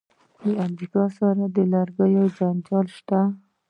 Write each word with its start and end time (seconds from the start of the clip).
د 0.43 0.45
امریکا 0.67 1.03
سره 1.17 1.43
د 1.55 1.57
لرګیو 1.73 2.23
جنجال 2.37 2.85
شته. 2.97 3.19